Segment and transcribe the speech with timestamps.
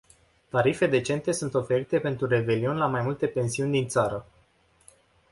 [0.49, 4.25] Tarife decente sunt oferite pentru revelion la mai multe pensiuni din țară.